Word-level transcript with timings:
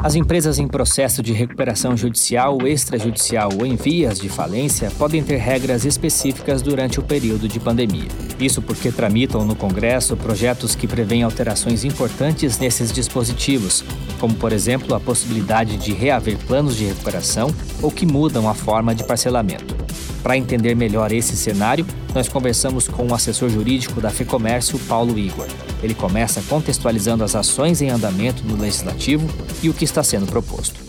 As 0.00 0.14
empresas 0.14 0.60
em 0.60 0.68
processo 0.68 1.22
de 1.22 1.32
recuperação 1.32 1.96
judicial, 1.96 2.58
extrajudicial 2.64 3.50
ou 3.58 3.66
em 3.66 3.74
vias 3.74 4.20
de 4.20 4.28
falência 4.28 4.92
podem 4.96 5.24
ter 5.24 5.38
regras 5.38 5.84
específicas 5.84 6.62
durante 6.62 7.00
o 7.00 7.02
período 7.02 7.48
de 7.48 7.58
pandemia. 7.58 8.06
Isso 8.38 8.62
porque 8.62 8.92
tramitam 8.92 9.44
no 9.44 9.56
Congresso 9.56 10.16
projetos 10.16 10.76
que 10.76 10.86
prevêem 10.86 11.24
alterações 11.24 11.84
importantes 11.84 12.58
nesses 12.60 12.92
dispositivos, 12.92 13.84
como, 14.20 14.36
por 14.36 14.52
exemplo, 14.52 14.94
a 14.94 15.00
possibilidade 15.00 15.76
de 15.76 15.92
reaver 15.92 16.38
planos 16.46 16.76
de 16.76 16.84
recuperação 16.84 17.52
ou 17.82 17.90
que 17.90 18.06
mudam 18.06 18.48
a 18.48 18.54
forma 18.54 18.94
de 18.94 19.02
parcelamento. 19.02 19.77
Para 20.22 20.36
entender 20.36 20.74
melhor 20.74 21.12
esse 21.12 21.36
cenário, 21.36 21.86
nós 22.14 22.28
conversamos 22.28 22.88
com 22.88 23.06
o 23.06 23.14
assessor 23.14 23.48
jurídico 23.48 24.00
da 24.00 24.10
FEComércio, 24.10 24.78
Paulo 24.88 25.18
Igor. 25.18 25.46
Ele 25.82 25.94
começa 25.94 26.42
contextualizando 26.48 27.22
as 27.22 27.36
ações 27.36 27.80
em 27.80 27.90
andamento 27.90 28.42
no 28.44 28.60
Legislativo 28.60 29.26
e 29.62 29.68
o 29.68 29.74
que 29.74 29.84
está 29.84 30.02
sendo 30.02 30.26
proposto. 30.26 30.80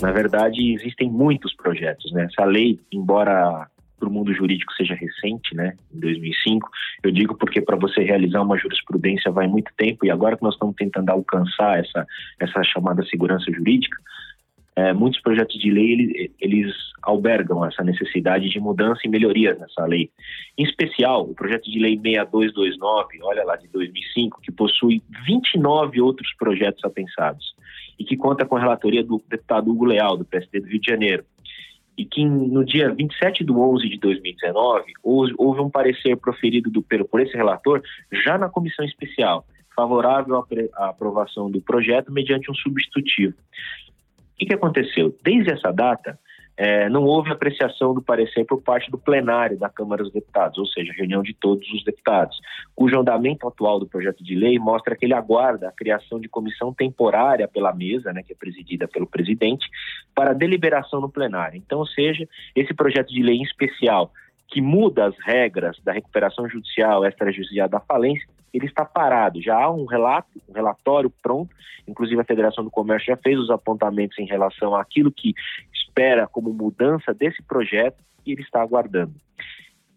Na 0.00 0.12
verdade, 0.12 0.74
existem 0.74 1.10
muitos 1.10 1.54
projetos. 1.54 2.12
Né? 2.12 2.28
Essa 2.30 2.44
lei, 2.44 2.78
embora 2.92 3.66
para 3.98 4.08
o 4.08 4.12
mundo 4.12 4.32
jurídico 4.32 4.72
seja 4.74 4.94
recente, 4.94 5.54
né, 5.54 5.74
em 5.92 5.98
2005. 5.98 6.68
Eu 7.02 7.10
digo 7.10 7.36
porque 7.36 7.60
para 7.60 7.76
você 7.76 8.02
realizar 8.02 8.42
uma 8.42 8.56
jurisprudência 8.56 9.30
vai 9.30 9.46
muito 9.46 9.72
tempo 9.76 10.06
e 10.06 10.10
agora 10.10 10.36
que 10.36 10.42
nós 10.42 10.54
estamos 10.54 10.76
tentando 10.76 11.10
alcançar 11.10 11.80
essa 11.80 12.06
essa 12.38 12.62
chamada 12.62 13.04
segurança 13.06 13.50
jurídica, 13.52 13.96
é, 14.78 14.92
muitos 14.92 15.20
projetos 15.20 15.58
de 15.58 15.72
lei 15.72 15.92
eles, 15.92 16.30
eles, 16.40 16.76
albergam 17.02 17.64
essa 17.64 17.82
necessidade 17.82 18.48
de 18.48 18.60
mudança 18.60 19.00
e 19.04 19.08
melhorias 19.08 19.58
nessa 19.58 19.84
lei. 19.84 20.08
Em 20.56 20.62
especial, 20.62 21.22
o 21.22 21.34
projeto 21.34 21.68
de 21.68 21.80
lei 21.80 21.98
6229, 21.98 23.18
olha 23.22 23.44
lá, 23.44 23.56
de 23.56 23.66
2005, 23.68 24.40
que 24.40 24.52
possui 24.52 25.02
29 25.26 26.00
outros 26.00 26.32
projetos 26.38 26.84
apensados 26.84 27.54
e 27.98 28.04
que 28.04 28.16
conta 28.16 28.44
com 28.44 28.56
a 28.56 28.60
relatoria 28.60 29.02
do 29.02 29.20
deputado 29.28 29.68
Hugo 29.68 29.84
Leal, 29.84 30.16
do 30.16 30.24
PSD 30.24 30.60
do 30.60 30.66
Rio 30.66 30.80
de 30.80 30.90
Janeiro. 30.90 31.24
E 31.96 32.04
que 32.04 32.24
no 32.24 32.64
dia 32.64 32.94
27 32.94 33.44
de 33.44 33.50
11 33.50 33.88
de 33.88 33.98
2019, 33.98 34.92
houve 35.02 35.60
um 35.60 35.70
parecer 35.70 36.16
proferido 36.16 36.70
do, 36.70 36.82
por 36.82 37.20
esse 37.20 37.36
relator 37.36 37.82
já 38.12 38.38
na 38.38 38.48
comissão 38.48 38.84
especial, 38.84 39.44
favorável 39.74 40.44
à 40.74 40.88
aprovação 40.88 41.50
do 41.50 41.60
projeto 41.60 42.12
mediante 42.12 42.48
um 42.48 42.54
substitutivo. 42.54 43.34
O 44.40 44.46
que, 44.46 44.54
aconteceu? 44.54 45.14
Desde 45.22 45.52
essa 45.52 45.72
data, 45.72 46.18
é, 46.56 46.88
não 46.88 47.04
houve 47.04 47.30
apreciação 47.30 47.94
do 47.94 48.02
parecer 48.02 48.44
por 48.44 48.60
parte 48.62 48.90
do 48.90 48.98
plenário 48.98 49.58
da 49.58 49.68
Câmara 49.68 50.02
dos 50.02 50.12
Deputados, 50.12 50.58
ou 50.58 50.66
seja, 50.66 50.92
reunião 50.92 51.22
de 51.22 51.34
todos 51.34 51.68
os 51.72 51.84
deputados, 51.84 52.36
cujo 52.74 52.98
andamento 52.98 53.46
atual 53.46 53.78
do 53.78 53.86
projeto 53.86 54.24
de 54.24 54.34
lei 54.34 54.58
mostra 54.58 54.96
que 54.96 55.06
ele 55.06 55.14
aguarda 55.14 55.68
a 55.68 55.72
criação 55.72 56.20
de 56.20 56.28
comissão 56.28 56.72
temporária 56.72 57.46
pela 57.46 57.72
mesa, 57.72 58.12
né, 58.12 58.22
que 58.24 58.32
é 58.32 58.36
presidida 58.36 58.88
pelo 58.88 59.06
presidente, 59.06 59.68
para 60.14 60.32
deliberação 60.32 61.00
no 61.00 61.08
plenário. 61.08 61.56
Então, 61.56 61.78
ou 61.78 61.86
seja, 61.86 62.28
esse 62.54 62.74
projeto 62.74 63.08
de 63.08 63.22
lei 63.22 63.36
em 63.36 63.42
especial 63.42 64.12
que 64.48 64.60
muda 64.60 65.06
as 65.06 65.14
regras 65.18 65.78
da 65.84 65.92
recuperação 65.92 66.48
judicial 66.48 67.04
extrajudicial 67.04 67.68
da 67.68 67.80
falência, 67.80 68.26
ele 68.52 68.66
está 68.66 68.84
parado. 68.84 69.42
Já 69.42 69.56
há 69.56 69.70
um 69.70 69.84
relato, 69.84 70.28
um 70.48 70.52
relatório 70.52 71.12
pronto, 71.22 71.54
inclusive 71.86 72.20
a 72.20 72.24
Federação 72.24 72.64
do 72.64 72.70
Comércio 72.70 73.06
já 73.06 73.16
fez 73.16 73.38
os 73.38 73.50
apontamentos 73.50 74.18
em 74.18 74.26
relação 74.26 74.74
àquilo 74.74 75.12
que 75.12 75.34
espera 75.72 76.26
como 76.26 76.52
mudança 76.52 77.12
desse 77.12 77.42
projeto 77.42 77.98
e 78.24 78.32
ele 78.32 78.42
está 78.42 78.62
aguardando. 78.62 79.14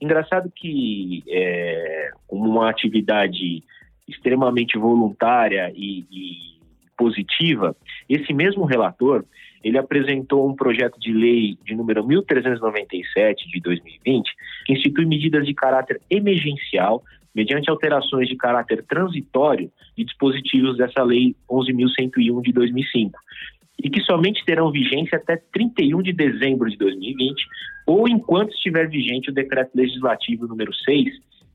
Engraçado 0.02 0.52
que, 0.54 1.24
é, 1.30 2.12
uma 2.30 2.70
atividade 2.70 3.64
extremamente 4.08 4.78
voluntária 4.78 5.72
e, 5.76 6.06
e 6.12 6.62
positiva, 6.98 7.76
esse 8.16 8.34
mesmo 8.34 8.66
relator 8.66 9.24
ele 9.64 9.78
apresentou 9.78 10.50
um 10.50 10.56
projeto 10.56 11.00
de 11.00 11.14
lei 11.14 11.58
de 11.64 11.76
número 11.76 12.06
1397 12.06 13.48
de 13.50 13.60
2020, 13.62 14.32
que 14.66 14.74
institui 14.74 15.06
medidas 15.06 15.46
de 15.46 15.54
caráter 15.54 16.02
emergencial 16.10 17.04
mediante 17.34 17.70
alterações 17.70 18.28
de 18.28 18.36
caráter 18.36 18.84
transitório 18.84 19.72
de 19.96 20.04
dispositivos 20.04 20.78
dessa 20.78 21.04
lei 21.04 21.36
11.101 21.50 22.42
de 22.42 22.52
2005 22.52 23.20
e 23.84 23.90
que 23.90 24.02
somente 24.02 24.44
terão 24.46 24.72
vigência 24.72 25.18
até 25.18 25.38
31 25.54 26.02
de 26.02 26.14
dezembro 26.14 26.70
de 26.70 26.78
2020 26.78 27.46
ou 27.88 28.08
enquanto 28.08 28.54
estiver 28.54 28.88
vigente 28.90 29.30
o 29.30 29.34
decreto 29.34 29.72
legislativo 29.76 30.48
número 30.48 30.74
6 30.74 31.14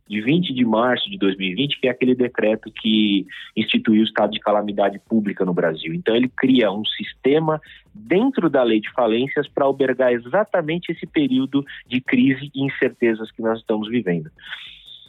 de 0.08 0.20
20 0.20 0.54
de 0.54 0.64
março 0.64 1.10
de 1.10 1.18
2020, 1.18 1.80
que 1.80 1.88
é 1.88 1.90
aquele 1.90 2.14
decreto 2.14 2.70
que 2.70 3.26
instituiu 3.56 4.02
o 4.02 4.04
estado 4.04 4.30
de 4.30 4.40
calamidade 4.40 5.00
pública 5.08 5.44
no 5.44 5.52
Brasil. 5.52 5.92
Então, 5.92 6.14
ele 6.14 6.28
cria 6.28 6.70
um 6.70 6.84
sistema 6.84 7.60
dentro 7.92 8.48
da 8.48 8.62
lei 8.62 8.80
de 8.80 8.90
falências 8.92 9.48
para 9.48 9.64
albergar 9.64 10.12
exatamente 10.12 10.92
esse 10.92 11.06
período 11.06 11.64
de 11.86 12.00
crise 12.00 12.50
e 12.54 12.64
incertezas 12.64 13.30
que 13.32 13.42
nós 13.42 13.58
estamos 13.58 13.88
vivendo. 13.88 14.30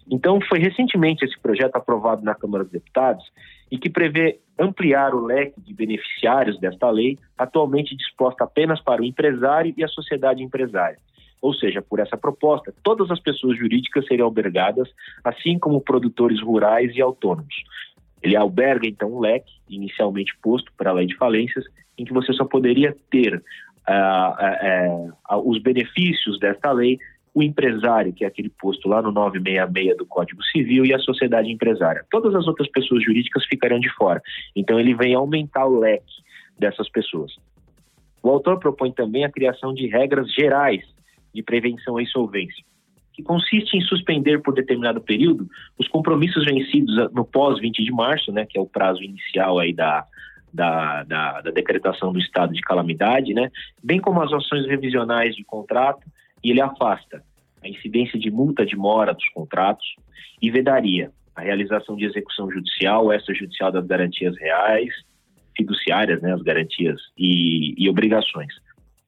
Então, 0.10 0.40
foi 0.42 0.60
recentemente 0.60 1.26
esse 1.26 1.38
projeto 1.40 1.76
aprovado 1.76 2.24
na 2.24 2.34
Câmara 2.34 2.64
dos 2.64 2.74
Deputados 2.74 3.26
e 3.70 3.78
que 3.78 3.90
prevê 3.90 4.40
ampliar 4.58 5.14
o 5.14 5.26
leque 5.26 5.60
de 5.62 5.74
beneficiários 5.74 6.58
desta 6.60 6.90
lei, 6.90 7.18
atualmente 7.38 7.96
disposta 7.96 8.46
apenas 8.46 8.82
para 8.82 9.02
o 9.02 9.06
empresário 9.06 9.74
e 9.78 9.84
a 9.84 9.88
sociedade 9.88 10.42
empresária. 10.42 10.98
Ou 11.42 11.54
seja, 11.54 11.82
por 11.82 12.00
essa 12.00 12.18
proposta, 12.18 12.74
todas 12.84 13.12
as 13.12 13.20
pessoas 13.20 13.58
jurídicas 13.58 14.06
seriam 14.06 14.26
albergadas, 14.26 14.90
assim 15.24 15.60
como 15.60 15.82
produtores 15.82 16.42
rurais 16.42 16.96
e 16.96 17.02
autônomos. 17.02 17.56
Ele 18.22 18.36
alberga, 18.36 18.88
então, 18.88 19.14
um 19.14 19.20
leque, 19.20 19.52
inicialmente 19.70 20.36
posto 20.42 20.72
para 20.76 20.90
a 20.90 20.94
lei 20.94 21.06
de 21.06 21.16
falências, 21.16 21.66
em 21.98 22.06
que 22.06 22.14
você 22.14 22.34
só 22.34 22.46
poderia 22.46 22.96
ter 23.12 23.36
uh, 23.36 25.12
uh, 25.32 25.38
uh, 25.38 25.50
os 25.50 25.62
benefícios 25.62 26.40
desta 26.40 26.72
lei 26.72 26.98
o 27.38 27.44
empresário, 27.44 28.12
que 28.14 28.24
é 28.24 28.28
aquele 28.28 28.50
posto 28.50 28.90
lá 28.90 29.00
no 29.00 29.12
966 29.12 29.96
do 29.96 30.08
Código 30.08 30.44
Civil, 30.46 30.84
e 30.88 30.92
a 30.92 30.98
sociedade 30.98 31.52
empresária. 31.52 32.04
Todas 32.10 32.34
as 32.34 32.48
outras 32.48 32.68
pessoas 32.68 33.04
jurídicas 33.04 33.46
ficariam 33.46 33.80
de 33.80 33.94
fora. 33.94 34.20
Então, 34.56 34.80
ele 34.80 34.96
vem 34.96 35.14
aumentar 35.14 35.68
o 35.68 35.78
leque 35.78 36.24
dessas 36.58 36.90
pessoas. 36.90 37.36
O 38.24 38.30
autor 38.30 38.58
propõe 38.58 38.92
também 38.92 39.24
a 39.24 39.32
criação 39.32 39.72
de 39.72 39.86
regras 39.86 40.34
gerais 40.34 40.84
de 41.38 41.44
prevenção 41.44 41.98
à 41.98 42.02
insolvência, 42.02 42.64
que 43.14 43.22
consiste 43.22 43.78
em 43.78 43.82
suspender 43.82 44.42
por 44.42 44.56
determinado 44.56 45.00
período 45.00 45.48
os 45.78 45.88
compromissos 45.88 46.44
vencidos 46.44 46.96
no 47.14 47.24
pós-20 47.24 47.74
de 47.74 47.92
março, 47.92 48.32
né, 48.32 48.44
que 48.44 48.58
é 48.58 48.62
o 48.62 48.66
prazo 48.66 49.04
inicial 49.04 49.60
aí 49.60 49.72
da, 49.72 50.04
da, 50.52 51.04
da, 51.04 51.42
da, 51.42 51.52
decretação 51.52 52.12
do 52.12 52.18
estado 52.18 52.54
de 52.54 52.62
calamidade, 52.62 53.36
né, 53.36 53.52
bem 53.84 54.00
como 54.00 54.20
as 54.20 54.34
ações 54.34 54.66
revisionais 54.66 55.36
de 55.36 55.44
contrato, 55.44 56.08
e 56.44 56.50
ele 56.50 56.62
afasta 56.62 57.24
a 57.64 57.70
incidência 57.70 58.18
de 58.20 58.32
multa 58.32 58.66
de 58.66 58.76
mora 58.76 59.14
dos 59.14 59.30
contratos 59.30 59.86
e 60.42 60.50
vedaria 60.50 61.12
a 61.36 61.42
realização 61.42 61.96
de 61.96 62.06
execução 62.06 62.50
judicial, 62.50 63.14
extrajudicial 63.14 63.72
das 63.72 63.86
garantias 63.86 64.36
reais, 64.38 64.92
fiduciárias, 65.56 66.20
né, 66.20 66.34
as 66.34 66.42
garantias 66.42 67.00
e, 67.16 67.76
e 67.78 67.88
obrigações 67.88 68.54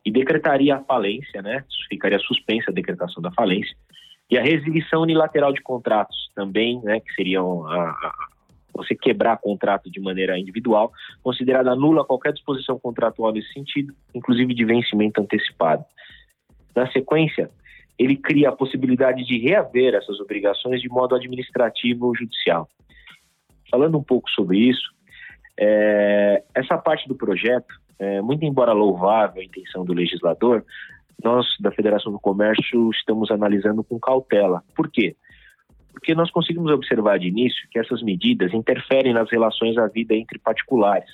e 0.06 0.12
decretaria 0.12 0.76
a 0.76 0.84
falência, 0.84 1.42
né? 1.42 1.64
Ficaria 1.90 2.20
suspensa 2.20 2.72
a 2.72 2.74
decretação 2.74 3.22
da 3.22 3.32
falência 3.32 3.76
e 4.30 4.38
a 4.38 4.44
resilição 4.44 5.02
unilateral 5.02 5.52
de 5.52 5.62
contratos 5.62 6.30
também, 6.36 6.82
né? 6.84 7.00
Que 7.00 7.14
seriam 7.14 7.66
a, 7.68 7.90
a, 7.90 8.28
você 8.74 8.96
quebrar 8.96 9.38
contrato 9.38 9.90
de 9.90 10.00
maneira 10.00 10.38
individual, 10.38 10.92
considerada 11.22 11.76
nula 11.76 12.06
qualquer 12.06 12.34
disposição 12.34 12.80
contratual 12.80 13.34
nesse 13.34 13.52
sentido, 13.52 13.94
inclusive 14.14 14.54
de 14.54 14.66
vencimento 14.66 15.22
antecipado. 15.22 15.84
Na 16.76 16.90
sequência, 16.92 17.50
ele 17.98 18.16
cria 18.16 18.50
a 18.50 18.56
possibilidade 18.56 19.26
de 19.26 19.38
reaver 19.38 19.96
essas 19.96 20.20
obrigações 20.20 20.82
de 20.82 20.88
modo 20.88 21.16
administrativo 21.16 22.06
ou 22.06 22.16
judicial. 22.16 22.68
Falando 23.70 23.98
um 23.98 24.04
pouco 24.04 24.30
sobre 24.30 24.58
isso, 24.58 24.90
é, 25.60 26.42
essa 26.56 26.78
parte 26.78 27.08
do 27.08 27.16
projeto 27.16 27.68
é, 28.00 28.22
muito 28.22 28.46
embora 28.46 28.72
louvável 28.72 29.42
a 29.42 29.46
intenção 29.46 29.84
do 29.84 29.94
legislador, 29.94 30.64
nós 31.24 31.46
da 31.60 31.72
Federação 31.72 32.12
do 32.12 32.20
Comércio 32.20 32.90
estamos 32.92 33.30
analisando 33.30 33.84
com 33.84 34.00
cautela. 34.00 34.64
Por 34.74 34.90
quê? 34.90 35.16
Porque 35.92 36.16
nós 36.16 36.32
conseguimos 36.32 36.72
observar 36.72 37.20
de 37.20 37.28
início 37.28 37.68
que 37.70 37.78
essas 37.78 38.02
medidas 38.02 38.54
interferem 38.54 39.14
nas 39.14 39.30
relações 39.30 39.78
à 39.78 39.88
vida 39.88 40.16
entre 40.16 40.40
particulares, 40.40 41.10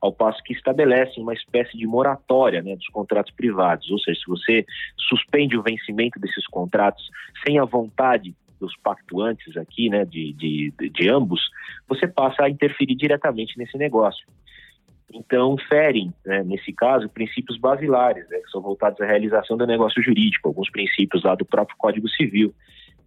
ao 0.00 0.12
passo 0.12 0.40
que 0.44 0.52
estabelecem 0.52 1.22
uma 1.22 1.34
espécie 1.34 1.76
de 1.76 1.86
moratória 1.86 2.62
né, 2.62 2.76
dos 2.76 2.86
contratos 2.86 3.32
privados. 3.32 3.90
Ou 3.90 3.98
seja, 3.98 4.20
se 4.20 4.26
você 4.26 4.64
suspende 4.96 5.56
o 5.56 5.62
vencimento 5.62 6.20
desses 6.20 6.46
contratos 6.46 7.04
sem 7.44 7.58
a 7.58 7.64
vontade 7.64 8.32
dos 8.60 8.76
pactuantes 8.76 9.56
aqui, 9.56 9.88
né, 9.88 10.04
de, 10.04 10.32
de, 10.34 10.72
de 10.90 11.08
ambos, 11.08 11.40
você 11.88 12.06
passa 12.06 12.44
a 12.44 12.50
interferir 12.50 12.94
diretamente 12.94 13.58
nesse 13.58 13.76
negócio. 13.76 14.24
Então, 15.12 15.56
ferem, 15.68 16.12
né, 16.24 16.42
nesse 16.42 16.72
caso, 16.72 17.08
princípios 17.08 17.58
basilares, 17.58 18.28
né, 18.28 18.38
que 18.38 18.50
são 18.50 18.60
voltados 18.60 19.00
à 19.00 19.06
realização 19.06 19.56
do 19.56 19.66
negócio 19.66 20.02
jurídico, 20.02 20.48
alguns 20.48 20.70
princípios 20.70 21.22
lá 21.24 21.34
do 21.34 21.46
próprio 21.46 21.76
Código 21.78 22.08
Civil, 22.08 22.54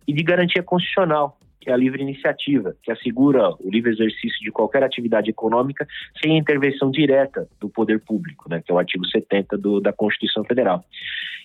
e 0.08 0.14
de 0.14 0.24
garantia 0.24 0.64
constitucional, 0.64 1.38
que 1.60 1.70
é 1.70 1.74
a 1.74 1.78
livre 1.78 2.02
iniciativa, 2.02 2.76
que 2.82 2.92
assegura 2.92 3.52
o 3.60 3.70
livre 3.70 3.92
exercício 3.92 4.40
de 4.42 4.52
qualquer 4.52 4.84
atividade 4.84 5.30
econômica 5.30 5.88
sem 6.20 6.36
intervenção 6.36 6.90
direta 6.90 7.48
do 7.60 7.70
poder 7.70 8.00
público, 8.00 8.50
né, 8.50 8.62
que 8.66 8.72
é 8.72 8.76
o 8.76 8.80
artigo 8.80 9.06
70 9.06 9.58
do, 9.60 9.80
da 9.80 9.94
Constituição 9.94 10.44
Federal. 10.44 10.84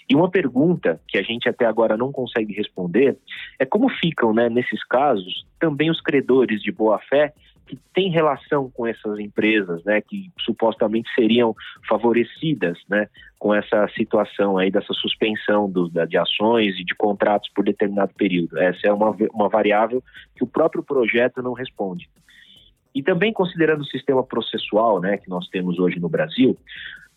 E 0.08 0.14
uma 0.14 0.30
pergunta 0.30 1.00
que 1.06 1.18
a 1.18 1.22
gente 1.22 1.48
até 1.48 1.66
agora 1.66 1.96
não 1.96 2.12
consegue 2.12 2.54
responder 2.54 3.18
é 3.58 3.66
como 3.66 3.90
ficam, 3.90 4.32
né, 4.32 4.48
nesses 4.48 4.82
casos, 4.84 5.44
também 5.58 5.90
os 5.90 6.00
credores 6.00 6.62
de 6.62 6.72
boa-fé 6.72 7.34
que 7.66 7.76
têm 7.92 8.10
relação 8.10 8.70
com 8.70 8.86
essas 8.86 9.18
empresas, 9.18 9.82
né, 9.84 10.00
que 10.00 10.30
supostamente 10.38 11.12
seriam 11.14 11.54
favorecidas, 11.88 12.78
né, 12.88 13.08
com 13.38 13.54
essa 13.54 13.88
situação 13.88 14.56
aí 14.56 14.70
dessa 14.70 14.92
suspensão 14.94 15.68
do, 15.70 15.88
da, 15.88 16.04
de 16.04 16.16
ações 16.16 16.78
e 16.78 16.84
de 16.84 16.94
contratos 16.94 17.50
por 17.54 17.64
determinado 17.64 18.14
período. 18.14 18.58
Essa 18.58 18.86
é 18.86 18.92
uma, 18.92 19.14
uma 19.32 19.48
variável 19.48 20.02
que 20.34 20.44
o 20.44 20.46
próprio 20.46 20.82
projeto 20.82 21.42
não 21.42 21.52
responde. 21.52 22.08
E 22.96 23.02
também 23.02 23.30
considerando 23.30 23.82
o 23.82 23.86
sistema 23.86 24.24
processual, 24.24 25.02
né, 25.02 25.18
que 25.18 25.28
nós 25.28 25.46
temos 25.48 25.78
hoje 25.78 26.00
no 26.00 26.08
Brasil, 26.08 26.56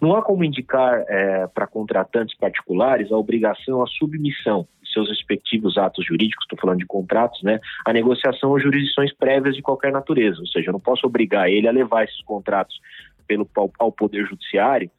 não 0.02 0.14
há 0.14 0.22
como 0.22 0.44
indicar 0.44 1.06
é, 1.08 1.48
para 1.48 1.66
contratantes 1.66 2.38
particulares 2.38 3.10
a 3.10 3.18
obrigação 3.18 3.82
à 3.82 3.88
submissão 3.88 4.68
de 4.84 4.92
seus 4.92 5.08
respectivos 5.08 5.78
atos 5.78 6.06
jurídicos, 6.06 6.44
estou 6.44 6.60
falando 6.60 6.80
de 6.80 6.86
contratos, 6.86 7.42
né, 7.44 7.62
a 7.86 7.94
negociação 7.94 8.50
ou 8.50 8.60
jurisdições 8.60 9.14
prévias 9.14 9.56
de 9.56 9.62
qualquer 9.62 9.94
natureza. 9.94 10.42
Ou 10.42 10.48
seja, 10.48 10.68
eu 10.68 10.74
não 10.74 10.82
posso 10.82 11.08
obrigar 11.08 11.50
ele 11.50 11.66
a 11.66 11.72
levar 11.72 12.04
esses 12.04 12.22
contratos 12.24 12.78
pelo, 13.26 13.50
ao 13.80 13.90
Poder 13.90 14.26
Judiciário, 14.26 14.92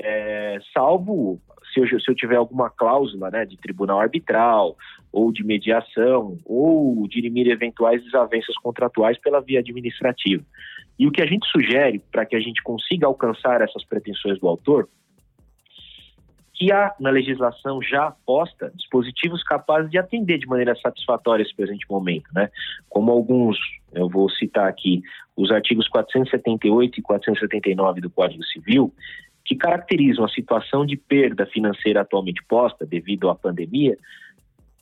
é, 0.00 0.60
salvo 0.72 1.40
se 1.72 1.80
eu, 1.80 2.00
se 2.00 2.10
eu 2.10 2.14
tiver 2.14 2.36
alguma 2.36 2.70
cláusula 2.70 3.30
né, 3.30 3.44
de 3.44 3.56
tribunal 3.56 4.00
arbitral 4.00 4.76
ou 5.12 5.32
de 5.32 5.44
mediação 5.44 6.38
ou 6.44 7.06
dirimir 7.08 7.48
eventuais 7.48 8.02
desavenças 8.04 8.54
contratuais 8.56 9.18
pela 9.18 9.40
via 9.40 9.60
administrativa. 9.60 10.44
E 10.98 11.06
o 11.06 11.12
que 11.12 11.22
a 11.22 11.26
gente 11.26 11.46
sugere 11.48 12.00
para 12.10 12.26
que 12.26 12.34
a 12.34 12.40
gente 12.40 12.62
consiga 12.62 13.06
alcançar 13.06 13.60
essas 13.60 13.84
pretensões 13.84 14.38
do 14.40 14.48
autor, 14.48 14.88
que 16.58 16.72
há 16.72 16.92
na 16.98 17.10
legislação 17.10 17.80
já 17.80 18.10
posta 18.26 18.72
dispositivos 18.74 19.44
capazes 19.44 19.88
de 19.92 19.96
atender 19.96 20.38
de 20.38 20.46
maneira 20.46 20.74
satisfatória 20.74 21.44
esse 21.44 21.54
presente 21.54 21.86
momento, 21.88 22.28
né? 22.34 22.50
Como 22.88 23.12
alguns, 23.12 23.56
eu 23.92 24.08
vou 24.08 24.28
citar 24.28 24.68
aqui, 24.68 25.00
os 25.36 25.52
artigos 25.52 25.86
478 25.86 26.98
e 26.98 27.02
479 27.02 28.00
do 28.00 28.10
Código 28.10 28.44
Civil, 28.44 28.92
que 29.48 29.56
caracterizam 29.56 30.26
a 30.26 30.28
situação 30.28 30.84
de 30.84 30.94
perda 30.94 31.46
financeira 31.46 32.02
atualmente 32.02 32.44
posta 32.46 32.84
devido 32.84 33.30
à 33.30 33.34
pandemia 33.34 33.96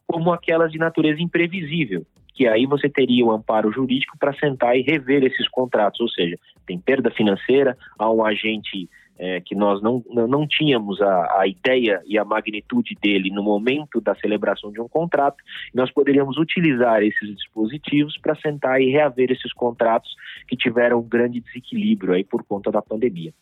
como 0.09 0.33
aquelas 0.33 0.73
de 0.73 0.79
natureza 0.79 1.23
imprevisível, 1.23 2.05
que 2.35 2.49
aí 2.49 2.67
você 2.67 2.89
teria 2.89 3.25
o 3.25 3.31
amparo 3.31 3.71
jurídico 3.73 4.19
para 4.19 4.35
sentar 4.35 4.77
e 4.77 4.83
rever 4.83 5.25
esses 5.25 5.49
contratos, 5.49 6.01
ou 6.01 6.09
seja, 6.09 6.37
tem 6.67 6.79
perda 6.79 7.11
financeira, 7.13 7.77
há 7.97 8.11
um 8.11 8.25
agente 8.25 8.89
é, 9.19 9.41
que 9.41 9.55
nós 9.55 9.81
não, 9.81 10.05
não 10.11 10.47
tínhamos 10.47 11.01
a, 11.01 11.41
a 11.41 11.47
ideia 11.47 12.03
e 12.05 12.19
a 12.19 12.25
magnitude 12.25 12.97
dele 13.01 13.31
no 13.31 13.43
momento 13.43 14.01
da 14.01 14.15
celebração 14.17 14.73
de 14.73 14.81
um 14.81 14.89
contrato, 14.89 15.37
nós 15.73 15.93
poderíamos 15.93 16.39
utilizar 16.39 17.03
esses 17.03 17.37
dispositivos 17.37 18.19
para 18.19 18.37
sentar 18.37 18.81
e 18.81 18.91
reaver 18.91 19.31
esses 19.31 19.53
contratos 19.53 20.11
que 20.49 20.57
tiveram 20.57 20.99
um 20.99 21.09
grande 21.09 21.41
desequilíbrio 21.41 22.15
aí 22.15 22.25
por 22.25 22.45
conta 22.45 22.71
da 22.71 22.83
pandemia. 22.83 23.33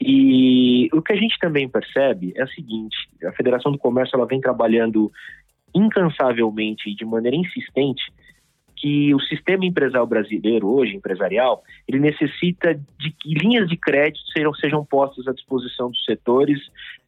E 0.00 0.88
o 0.92 1.02
que 1.02 1.12
a 1.12 1.16
gente 1.16 1.38
também 1.38 1.68
percebe 1.68 2.32
é 2.36 2.44
o 2.44 2.48
seguinte: 2.48 2.96
a 3.24 3.32
Federação 3.32 3.72
do 3.72 3.78
Comércio 3.78 4.16
ela 4.16 4.26
vem 4.26 4.40
trabalhando 4.40 5.10
incansavelmente 5.74 6.88
e 6.88 6.94
de 6.94 7.04
maneira 7.04 7.36
insistente 7.36 8.02
que 8.80 9.12
o 9.12 9.20
sistema 9.20 9.66
empresarial 9.66 10.06
brasileiro 10.06 10.68
hoje, 10.68 10.94
empresarial, 10.94 11.62
ele 11.86 11.98
necessita 11.98 12.74
de 12.98 13.10
que 13.10 13.34
linhas 13.34 13.68
de 13.68 13.76
crédito 13.76 14.24
sejam, 14.32 14.54
sejam 14.54 14.84
postas 14.84 15.26
à 15.26 15.32
disposição 15.32 15.90
dos 15.90 16.04
setores 16.04 16.60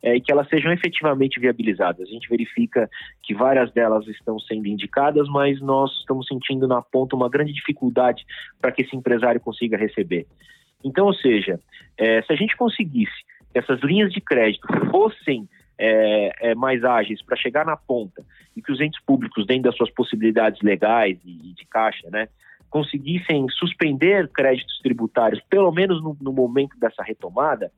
é, 0.03 0.17
e 0.17 0.21
que 0.21 0.33
elas 0.33 0.49
sejam 0.49 0.73
efetivamente 0.73 1.39
viabilizadas. 1.39 2.09
A 2.09 2.11
gente 2.11 2.29
verifica 2.29 2.91
que 3.23 3.35
várias 3.35 3.73
delas 3.73 4.07
estão 4.09 4.39
sendo 4.41 4.67
indicadas, 4.67 5.29
mas 5.29 5.61
nós 5.61 5.93
estamos 6.01 6.27
sentindo 6.27 6.67
na 6.67 6.83
ponta 6.83 7.15
uma 7.15 7.29
grande 7.29 7.53
dificuldade 7.53 8.27
para 8.61 8.73
que 8.73 8.83
esse 8.83 8.97
empresário 8.97 9.41
consiga 9.41 9.77
receber. 9.77 10.27
Então, 10.85 11.07
ou 11.07 11.15
seja, 11.15 11.59
é, 11.97 12.23
se 12.23 12.33
a 12.33 12.37
gente 12.37 12.57
conseguisse 12.57 13.13
que 13.53 13.59
essas 13.59 13.81
linhas 13.81 14.13
de 14.13 14.21
crédito 14.21 14.67
fossem 14.91 15.49
é, 15.79 16.51
é, 16.51 16.55
mais 16.55 16.85
ágeis 16.85 17.23
para 17.23 17.37
chegar 17.37 17.65
na 17.65 17.77
ponta 17.77 18.23
e 18.57 18.63
que 18.63 18.73
os 18.73 18.81
entes 18.81 19.01
públicos, 19.05 19.47
dentro 19.47 19.65
das 19.65 19.77
suas 19.77 19.91
possibilidades 19.91 20.61
legais 20.63 21.19
e, 21.25 21.51
e 21.51 21.55
de 21.55 21.65
caixa, 21.67 22.09
né, 22.11 22.29
conseguissem 22.69 23.49
suspender 23.49 24.29
créditos 24.29 24.79
tributários, 24.81 25.43
pelo 25.49 25.73
menos 25.73 26.03
no, 26.03 26.17
no 26.21 26.33
momento 26.33 26.79
dessa 26.79 27.03
retomada, 27.03 27.73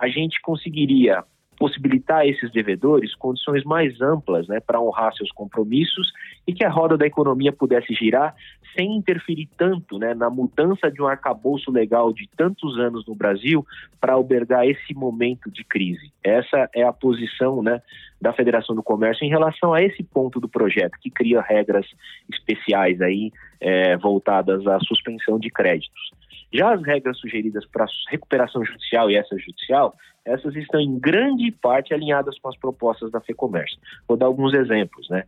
a 0.00 0.08
gente 0.08 0.40
conseguiria 0.40 1.24
possibilitar 1.58 2.20
a 2.20 2.26
esses 2.26 2.50
devedores 2.50 3.14
condições 3.14 3.62
mais 3.64 4.00
amplas 4.00 4.48
né, 4.48 4.58
para 4.60 4.80
honrar 4.80 5.14
seus 5.14 5.30
compromissos 5.30 6.12
e 6.46 6.52
que 6.52 6.64
a 6.64 6.70
roda 6.70 6.96
da 6.96 7.06
economia 7.06 7.52
pudesse 7.52 7.94
girar 7.94 8.34
sem 8.76 8.96
interferir 8.96 9.48
tanto 9.56 9.98
né, 9.98 10.14
na 10.14 10.30
mudança 10.30 10.90
de 10.90 11.02
um 11.02 11.06
arcabouço 11.06 11.70
legal 11.70 12.12
de 12.12 12.28
tantos 12.36 12.78
anos 12.78 13.06
no 13.06 13.14
Brasil 13.14 13.66
para 14.00 14.14
albergar 14.14 14.66
esse 14.66 14.94
momento 14.94 15.50
de 15.50 15.64
crise. 15.64 16.12
Essa 16.22 16.68
é 16.74 16.82
a 16.82 16.92
posição 16.92 17.62
né, 17.62 17.80
da 18.20 18.32
Federação 18.32 18.74
do 18.74 18.82
Comércio 18.82 19.24
em 19.24 19.30
relação 19.30 19.74
a 19.74 19.82
esse 19.82 20.02
ponto 20.02 20.40
do 20.40 20.48
projeto, 20.48 20.98
que 21.00 21.10
cria 21.10 21.40
regras 21.40 21.86
especiais 22.32 23.00
aí 23.00 23.32
é, 23.60 23.96
voltadas 23.96 24.66
à 24.66 24.78
suspensão 24.80 25.38
de 25.38 25.50
créditos. 25.50 26.12
Já 26.52 26.74
as 26.74 26.82
regras 26.82 27.18
sugeridas 27.18 27.64
para 27.66 27.86
recuperação 28.10 28.64
judicial 28.64 29.10
e 29.10 29.16
essa 29.16 29.36
judicial, 29.38 29.96
essas 30.24 30.54
estão 30.54 30.80
em 30.80 30.98
grande 30.98 31.50
parte 31.50 31.92
alinhadas 31.92 32.38
com 32.38 32.48
as 32.48 32.56
propostas 32.56 33.10
da 33.10 33.20
FEComércio. 33.20 33.78
Vou 34.06 34.16
dar 34.16 34.26
alguns 34.26 34.54
exemplos, 34.54 35.08
né? 35.08 35.24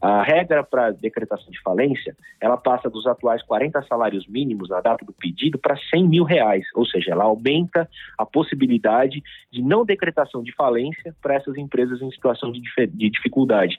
A 0.00 0.22
regra 0.22 0.62
para 0.62 0.92
decretação 0.92 1.50
de 1.50 1.60
falência, 1.60 2.16
ela 2.40 2.56
passa 2.56 2.88
dos 2.88 3.06
atuais 3.06 3.42
40 3.42 3.82
salários 3.82 4.26
mínimos 4.28 4.68
na 4.68 4.80
data 4.80 5.04
do 5.04 5.12
pedido 5.12 5.58
para 5.58 5.76
100 5.90 6.08
mil 6.08 6.24
reais, 6.24 6.64
ou 6.74 6.86
seja, 6.86 7.10
ela 7.10 7.24
aumenta 7.24 7.88
a 8.16 8.24
possibilidade 8.24 9.22
de 9.50 9.60
não 9.60 9.84
decretação 9.84 10.42
de 10.42 10.54
falência 10.54 11.14
para 11.20 11.34
essas 11.34 11.56
empresas 11.56 12.00
em 12.00 12.10
situação 12.12 12.52
de, 12.52 12.62
de 12.94 13.10
dificuldade 13.10 13.78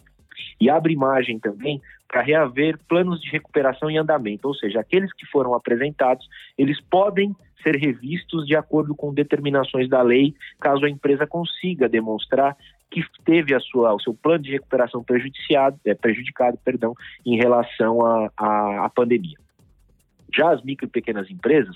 e 0.59 0.69
abre 0.69 0.95
margem 0.95 1.39
também 1.39 1.81
para 2.07 2.21
reaver 2.21 2.77
planos 2.87 3.21
de 3.21 3.29
recuperação 3.29 3.89
em 3.89 3.97
andamento, 3.97 4.47
ou 4.47 4.55
seja, 4.55 4.79
aqueles 4.79 5.13
que 5.13 5.25
foram 5.27 5.53
apresentados, 5.53 6.27
eles 6.57 6.81
podem 6.81 7.35
ser 7.61 7.75
revistos 7.75 8.47
de 8.47 8.55
acordo 8.55 8.95
com 8.95 9.13
determinações 9.13 9.87
da 9.87 10.01
lei, 10.01 10.33
caso 10.59 10.85
a 10.85 10.89
empresa 10.89 11.27
consiga 11.27 11.87
demonstrar 11.87 12.57
que 12.89 13.03
teve 13.23 13.53
a 13.53 13.59
sua, 13.59 13.93
o 13.93 13.99
seu 13.99 14.13
plano 14.13 14.43
de 14.43 14.51
recuperação 14.51 15.03
prejudicado, 15.03 15.79
é, 15.85 15.93
prejudicado 15.93 16.57
perdão, 16.63 16.95
em 17.25 17.37
relação 17.37 17.99
à 18.35 18.89
pandemia. 18.93 19.37
Já 20.35 20.51
as 20.51 20.63
micro 20.63 20.87
e 20.87 20.89
pequenas 20.89 21.29
empresas, 21.29 21.75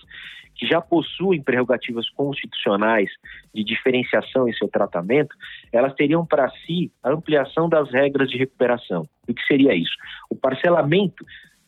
que 0.55 0.67
já 0.67 0.79
possuem 0.79 1.41
prerrogativas 1.41 2.09
constitucionais 2.11 3.09
de 3.53 3.63
diferenciação 3.63 4.47
em 4.47 4.53
seu 4.53 4.67
tratamento, 4.67 5.35
elas 5.71 5.93
teriam 5.95 6.25
para 6.25 6.49
si 6.65 6.91
a 7.01 7.09
ampliação 7.09 7.67
das 7.67 7.91
regras 7.91 8.29
de 8.29 8.37
recuperação. 8.37 9.07
O 9.27 9.33
que 9.33 9.43
seria 9.45 9.73
isso? 9.73 9.95
O 10.29 10.35
parcelamento 10.35 11.25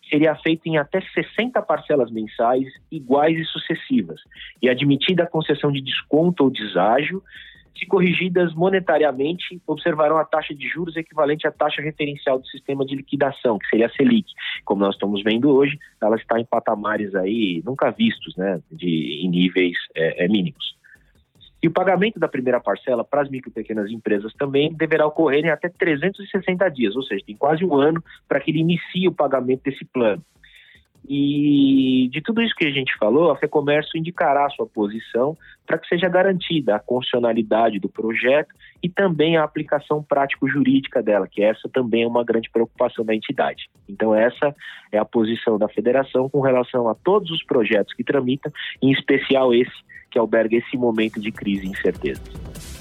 seria 0.10 0.36
feito 0.36 0.68
em 0.68 0.77
até 0.77 1.01
60 1.01 1.62
parcelas 1.63 2.12
mensais 2.12 2.68
iguais 2.92 3.39
e 3.39 3.46
sucessivas, 3.46 4.22
e 4.62 4.70
admitida 4.70 5.24
a 5.24 5.27
concessão 5.27 5.72
de 5.72 5.82
desconto 5.82 6.44
ou 6.44 6.51
deságio 6.51 7.24
se 7.77 7.86
corrigidas 7.86 8.53
monetariamente, 8.53 9.62
observarão 9.67 10.17
a 10.17 10.25
taxa 10.25 10.53
de 10.53 10.67
juros 10.67 10.96
equivalente 10.96 11.48
à 11.48 11.51
taxa 11.51 11.82
referencial 11.82 12.39
do 12.39 12.48
sistema 12.48 12.86
de 12.86 12.96
liquidação, 12.96 13.60
que 13.60 13.67
seria 13.67 13.88
a 13.88 13.89
Selic. 13.89 14.32
Como 14.63 14.82
nós 14.82 14.96
estamos 14.96 15.22
vendo 15.24 15.50
hoje, 15.50 15.77
ela 16.01 16.15
está 16.15 16.39
em 16.39 16.46
patamares 16.46 17.13
aí 17.15 17.62
nunca 17.65 17.91
vistos, 17.91 18.36
né, 18.38 18.62
de, 18.72 19.22
em 19.24 19.29
níveis 19.29 19.77
é, 19.94 20.25
é, 20.25 20.27
mínimos. 20.27 20.75
E 21.62 21.67
o 21.67 21.72
pagamento 21.72 22.20
da 22.20 22.27
primeira 22.27 22.60
parcela 22.60 23.03
para 23.03 23.24
as 23.24 23.29
micro 23.29 23.50
e 23.50 23.53
pequenas 23.53 23.89
empresas 23.89 24.32
também 24.34 24.72
deverá 24.74 25.05
ocorrer 25.08 25.44
em 25.44 25.50
até 25.50 25.67
360 25.67 26.70
dias, 26.70 26.96
ou 26.96 27.03
seja, 27.03 27.25
tem 27.25 27.36
quase 27.36 27.65
um 27.65 27.75
ano 27.75 28.03
para 28.27 28.39
que 28.39 28.51
ele 28.51 28.60
inicie 28.60 29.08
o 29.08 29.12
pagamento 29.12 29.63
desse 29.63 29.84
plano. 29.84 30.24
E 31.07 32.09
de 32.12 32.21
tudo 32.21 32.41
isso 32.41 32.55
que 32.55 32.65
a 32.65 32.71
gente 32.71 32.95
falou, 32.97 33.31
a 33.31 33.38
FEComércio 33.38 33.97
indicará 33.97 34.50
sua 34.50 34.65
posição 34.65 35.38
para 35.65 35.77
que 35.77 35.88
seja 35.88 36.07
garantida 36.07 36.75
a 36.75 36.79
constitucionalidade 36.79 37.79
do 37.79 37.89
projeto 37.89 38.53
e 38.81 38.89
também 38.89 39.38
a 39.38 39.43
aplicação 39.43 40.03
prático-jurídica 40.03 41.01
dela, 41.01 41.27
que 41.27 41.43
essa 41.43 41.67
também 41.69 42.03
é 42.03 42.07
uma 42.07 42.24
grande 42.24 42.50
preocupação 42.50 43.03
da 43.03 43.15
entidade. 43.15 43.69
Então, 43.89 44.13
essa 44.13 44.55
é 44.91 44.97
a 44.97 45.05
posição 45.05 45.57
da 45.57 45.67
federação 45.67 46.29
com 46.29 46.41
relação 46.41 46.88
a 46.88 46.95
todos 46.95 47.31
os 47.31 47.43
projetos 47.43 47.93
que 47.93 48.03
tramitam, 48.03 48.51
em 48.81 48.91
especial 48.91 49.53
esse 49.53 49.85
que 50.09 50.19
alberga 50.19 50.55
esse 50.55 50.77
momento 50.77 51.19
de 51.19 51.29
crise 51.29 51.65
e 51.65 51.69
incerteza. 51.69 52.21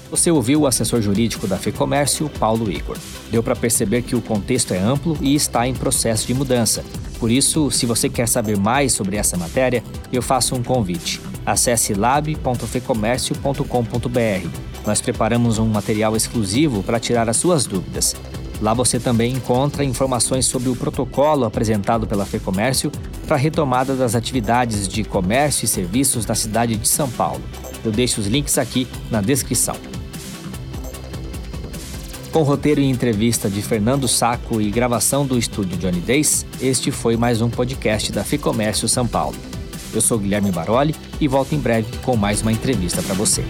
Você 0.09 0.31
ouviu 0.31 0.61
o 0.61 0.67
assessor 0.67 1.01
jurídico 1.01 1.47
da 1.47 1.57
FEComércio, 1.57 2.29
Paulo 2.39 2.71
Igor. 2.71 2.97
Deu 3.29 3.43
para 3.43 3.55
perceber 3.55 4.03
que 4.03 4.15
o 4.15 4.21
contexto 4.21 4.73
é 4.73 4.77
amplo 4.77 5.17
e 5.21 5.35
está 5.35 5.67
em 5.67 5.73
processo 5.73 6.27
de 6.27 6.33
mudança. 6.33 6.83
Por 7.19 7.29
isso, 7.31 7.71
se 7.71 7.85
você 7.85 8.09
quer 8.09 8.27
saber 8.27 8.57
mais 8.57 8.91
sobre 8.93 9.17
essa 9.17 9.37
matéria, 9.37 9.83
eu 10.11 10.21
faço 10.21 10.55
um 10.55 10.63
convite. 10.63 11.21
Acesse 11.45 11.93
lab.fecomércio.com.br. 11.93 14.49
Nós 14.85 15.01
preparamos 15.01 15.57
um 15.57 15.67
material 15.67 16.15
exclusivo 16.15 16.83
para 16.83 16.99
tirar 16.99 17.27
as 17.29 17.37
suas 17.37 17.65
dúvidas. 17.65 18.15
Lá 18.61 18.73
você 18.73 18.99
também 18.99 19.33
encontra 19.33 19.83
informações 19.83 20.45
sobre 20.45 20.69
o 20.69 20.75
protocolo 20.75 21.45
apresentado 21.45 22.07
pela 22.07 22.25
FEComércio 22.25 22.91
para 23.27 23.35
a 23.35 23.39
retomada 23.39 23.95
das 23.95 24.15
atividades 24.15 24.87
de 24.87 25.03
comércio 25.03 25.65
e 25.65 25.67
serviços 25.67 26.25
na 26.25 26.35
cidade 26.35 26.77
de 26.77 26.87
São 26.87 27.09
Paulo. 27.09 27.41
Eu 27.83 27.91
deixo 27.91 28.21
os 28.21 28.27
links 28.27 28.57
aqui 28.57 28.87
na 29.11 29.21
descrição. 29.21 29.75
Com 32.35 32.43
roteiro 32.43 32.81
e 32.81 32.89
entrevista 32.89 33.49
de 33.49 33.61
Fernando 33.61 34.09
Saco 34.09 34.59
e 34.59 34.69
gravação 34.69 35.25
do 35.25 35.37
estúdio 35.37 35.77
Johnny 35.77 36.01
Days, 36.01 36.45
este 36.59 36.91
foi 36.91 37.15
mais 37.15 37.41
um 37.41 37.49
podcast 37.49 38.11
da 38.11 38.25
FEComércio 38.25 38.89
São 38.89 39.07
Paulo. 39.07 39.37
Eu 39.93 40.01
sou 40.01 40.19
Guilherme 40.19 40.51
Baroli 40.51 40.93
e 41.21 41.29
volto 41.29 41.55
em 41.55 41.59
breve 41.59 41.97
com 41.99 42.17
mais 42.17 42.41
uma 42.41 42.51
entrevista 42.51 43.01
para 43.01 43.15
você. 43.15 43.41